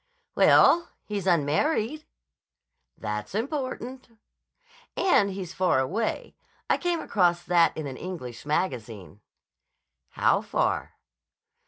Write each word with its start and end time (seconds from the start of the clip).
"Well, 0.33 0.89
he's 1.05 1.27
unmarried." 1.27 2.05
"That's 2.97 3.35
important." 3.35 4.07
"And 4.97 5.29
he's 5.29 5.53
far 5.53 5.77
away. 5.79 6.33
I 6.67 6.77
came 6.77 6.99
across 7.01 7.43
that 7.43 7.77
in 7.77 7.85
an 7.85 7.97
English 7.97 8.43
magazine." 8.43 9.21
"How 10.13 10.41
far?" 10.41 10.93